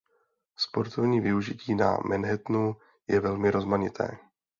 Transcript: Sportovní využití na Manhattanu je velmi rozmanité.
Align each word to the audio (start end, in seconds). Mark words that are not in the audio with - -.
Sportovní 0.55 1.21
využití 1.21 1.75
na 1.75 1.97
Manhattanu 1.97 2.75
je 3.07 3.19
velmi 3.19 3.51
rozmanité. 3.51 4.09